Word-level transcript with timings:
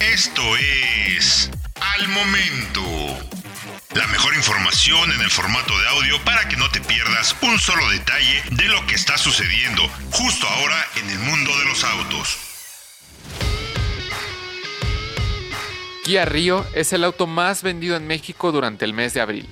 Esto 0.00 0.42
es 0.56 1.50
Al 1.80 2.08
Momento. 2.08 2.82
La 3.94 4.06
mejor 4.08 4.34
información 4.34 5.10
en 5.12 5.20
el 5.20 5.30
formato 5.30 5.78
de 5.78 5.88
audio 5.88 6.24
para 6.24 6.48
que 6.48 6.56
no 6.56 6.70
te 6.70 6.80
pierdas 6.80 7.34
un 7.42 7.58
solo 7.58 7.88
detalle 7.90 8.42
de 8.50 8.64
lo 8.64 8.86
que 8.86 8.94
está 8.94 9.16
sucediendo 9.16 9.82
justo 10.10 10.46
ahora 10.46 10.84
en 10.96 11.10
el 11.10 11.18
mundo 11.18 11.50
de 11.58 11.64
los 11.64 11.84
autos. 11.84 12.38
Kia 16.04 16.24
Rio 16.24 16.66
es 16.74 16.92
el 16.92 17.04
auto 17.04 17.26
más 17.26 17.62
vendido 17.62 17.96
en 17.96 18.06
México 18.06 18.52
durante 18.52 18.84
el 18.84 18.92
mes 18.92 19.14
de 19.14 19.20
abril. 19.20 19.48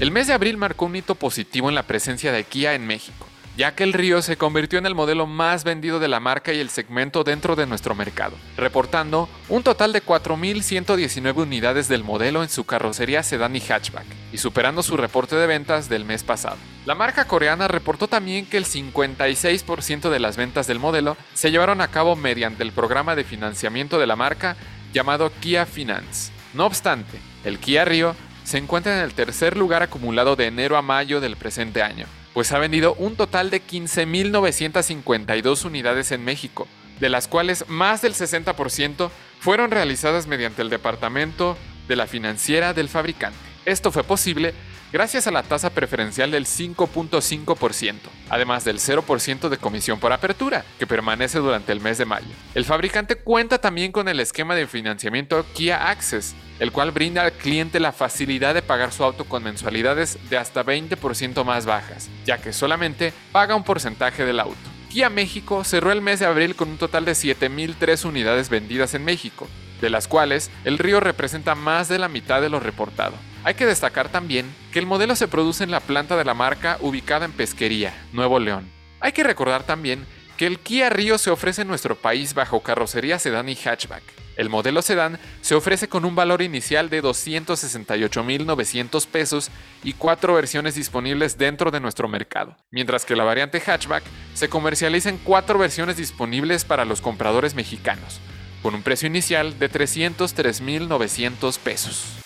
El 0.00 0.10
mes 0.10 0.26
de 0.26 0.34
abril 0.34 0.56
marcó 0.56 0.86
un 0.86 0.96
hito 0.96 1.14
positivo 1.14 1.68
en 1.68 1.74
la 1.74 1.84
presencia 1.84 2.32
de 2.32 2.44
Kia 2.44 2.74
en 2.74 2.86
México 2.86 3.26
ya 3.56 3.74
que 3.74 3.84
el 3.84 3.94
Río 3.94 4.20
se 4.20 4.36
convirtió 4.36 4.78
en 4.78 4.86
el 4.86 4.94
modelo 4.94 5.26
más 5.26 5.64
vendido 5.64 5.98
de 5.98 6.08
la 6.08 6.20
marca 6.20 6.52
y 6.52 6.60
el 6.60 6.68
segmento 6.68 7.24
dentro 7.24 7.56
de 7.56 7.66
nuestro 7.66 7.94
mercado, 7.94 8.36
reportando 8.56 9.28
un 9.48 9.62
total 9.62 9.92
de 9.92 10.04
4.119 10.04 11.36
unidades 11.36 11.88
del 11.88 12.04
modelo 12.04 12.42
en 12.42 12.50
su 12.50 12.64
carrocería 12.64 13.22
sedán 13.22 13.56
y 13.56 13.60
hatchback, 13.60 14.06
y 14.32 14.38
superando 14.38 14.82
su 14.82 14.96
reporte 14.96 15.36
de 15.36 15.46
ventas 15.46 15.88
del 15.88 16.04
mes 16.04 16.22
pasado. 16.22 16.56
La 16.84 16.94
marca 16.94 17.26
coreana 17.26 17.66
reportó 17.66 18.08
también 18.08 18.46
que 18.46 18.58
el 18.58 18.66
56% 18.66 20.10
de 20.10 20.20
las 20.20 20.36
ventas 20.36 20.66
del 20.66 20.78
modelo 20.78 21.16
se 21.32 21.50
llevaron 21.50 21.80
a 21.80 21.88
cabo 21.88 22.14
mediante 22.14 22.62
el 22.62 22.72
programa 22.72 23.16
de 23.16 23.24
financiamiento 23.24 23.98
de 23.98 24.06
la 24.06 24.16
marca 24.16 24.56
llamado 24.92 25.32
Kia 25.40 25.64
Finance. 25.64 26.30
No 26.52 26.66
obstante, 26.66 27.18
el 27.44 27.58
Kia 27.58 27.84
Rio 27.84 28.14
se 28.44 28.58
encuentra 28.58 28.96
en 28.96 29.02
el 29.02 29.14
tercer 29.14 29.56
lugar 29.56 29.82
acumulado 29.82 30.36
de 30.36 30.46
enero 30.46 30.76
a 30.76 30.82
mayo 30.82 31.20
del 31.20 31.36
presente 31.36 31.82
año, 31.82 32.06
pues 32.36 32.52
ha 32.52 32.58
vendido 32.58 32.94
un 32.98 33.16
total 33.16 33.48
de 33.48 33.62
15.952 33.62 35.64
unidades 35.64 36.12
en 36.12 36.22
México, 36.22 36.68
de 37.00 37.08
las 37.08 37.28
cuales 37.28 37.64
más 37.66 38.02
del 38.02 38.12
60% 38.12 39.10
fueron 39.40 39.70
realizadas 39.70 40.26
mediante 40.26 40.60
el 40.60 40.68
departamento 40.68 41.56
de 41.88 41.96
la 41.96 42.06
financiera 42.06 42.74
del 42.74 42.90
fabricante. 42.90 43.38
Esto 43.64 43.90
fue 43.90 44.04
posible 44.04 44.52
gracias 44.92 45.26
a 45.26 45.30
la 45.30 45.42
tasa 45.42 45.70
preferencial 45.70 46.30
del 46.30 46.46
5.5%, 46.46 47.94
además 48.28 48.64
del 48.64 48.78
0% 48.78 49.48
de 49.48 49.58
comisión 49.58 49.98
por 49.98 50.12
apertura, 50.12 50.64
que 50.78 50.86
permanece 50.86 51.38
durante 51.38 51.72
el 51.72 51.80
mes 51.80 51.98
de 51.98 52.04
mayo. 52.04 52.28
El 52.54 52.64
fabricante 52.64 53.16
cuenta 53.16 53.58
también 53.58 53.92
con 53.92 54.08
el 54.08 54.20
esquema 54.20 54.54
de 54.54 54.66
financiamiento 54.66 55.44
Kia 55.54 55.90
Access, 55.90 56.34
el 56.58 56.72
cual 56.72 56.90
brinda 56.90 57.22
al 57.22 57.32
cliente 57.32 57.80
la 57.80 57.92
facilidad 57.92 58.54
de 58.54 58.62
pagar 58.62 58.92
su 58.92 59.04
auto 59.04 59.24
con 59.24 59.42
mensualidades 59.42 60.18
de 60.30 60.38
hasta 60.38 60.64
20% 60.64 61.44
más 61.44 61.66
bajas, 61.66 62.08
ya 62.24 62.38
que 62.38 62.52
solamente 62.52 63.12
paga 63.32 63.54
un 63.54 63.64
porcentaje 63.64 64.24
del 64.24 64.40
auto. 64.40 64.56
Kia 64.88 65.10
México 65.10 65.62
cerró 65.64 65.92
el 65.92 66.00
mes 66.00 66.20
de 66.20 66.26
abril 66.26 66.56
con 66.56 66.70
un 66.70 66.78
total 66.78 67.04
de 67.04 67.12
7.003 67.12 68.06
unidades 68.06 68.48
vendidas 68.48 68.94
en 68.94 69.04
México, 69.04 69.46
de 69.80 69.90
las 69.90 70.08
cuales 70.08 70.50
el 70.64 70.78
río 70.78 71.00
representa 71.00 71.54
más 71.54 71.88
de 71.88 71.98
la 71.98 72.08
mitad 72.08 72.40
de 72.40 72.48
lo 72.48 72.60
reportado. 72.60 73.14
Hay 73.46 73.54
que 73.54 73.64
destacar 73.64 74.08
también 74.08 74.52
que 74.72 74.80
el 74.80 74.86
modelo 74.86 75.14
se 75.14 75.28
produce 75.28 75.62
en 75.62 75.70
la 75.70 75.78
planta 75.78 76.16
de 76.16 76.24
la 76.24 76.34
marca 76.34 76.78
ubicada 76.80 77.26
en 77.26 77.30
Pesquería, 77.30 77.94
Nuevo 78.12 78.40
León. 78.40 78.68
Hay 78.98 79.12
que 79.12 79.22
recordar 79.22 79.62
también 79.62 80.04
que 80.36 80.48
el 80.48 80.58
Kia 80.58 80.90
Rio 80.90 81.16
se 81.16 81.30
ofrece 81.30 81.62
en 81.62 81.68
nuestro 81.68 81.94
país 81.94 82.34
bajo 82.34 82.64
carrocería 82.64 83.20
sedán 83.20 83.48
y 83.48 83.54
hatchback. 83.54 84.02
El 84.36 84.50
modelo 84.50 84.82
sedán 84.82 85.20
se 85.42 85.54
ofrece 85.54 85.86
con 85.86 86.04
un 86.04 86.16
valor 86.16 86.42
inicial 86.42 86.90
de 86.90 87.04
268.900 87.04 89.06
pesos 89.06 89.52
y 89.84 89.92
cuatro 89.92 90.34
versiones 90.34 90.74
disponibles 90.74 91.38
dentro 91.38 91.70
de 91.70 91.78
nuestro 91.78 92.08
mercado, 92.08 92.56
mientras 92.72 93.04
que 93.04 93.14
la 93.14 93.22
variante 93.22 93.60
hatchback 93.60 94.02
se 94.34 94.48
comercializa 94.48 95.08
en 95.08 95.18
cuatro 95.18 95.56
versiones 95.56 95.96
disponibles 95.96 96.64
para 96.64 96.84
los 96.84 97.00
compradores 97.00 97.54
mexicanos, 97.54 98.18
con 98.60 98.74
un 98.74 98.82
precio 98.82 99.06
inicial 99.06 99.56
de 99.60 99.70
303.900 99.70 101.58
pesos. 101.60 102.25